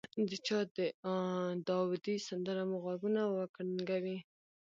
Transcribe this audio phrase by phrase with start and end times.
[0.29, 0.59] د چا
[1.67, 4.17] داودي سندره مو غوږونه وکړنګوي.